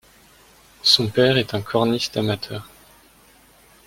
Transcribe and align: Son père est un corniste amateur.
Son 0.81 1.09
père 1.09 1.37
est 1.37 1.53
un 1.53 1.61
corniste 1.61 2.17
amateur. 2.17 2.67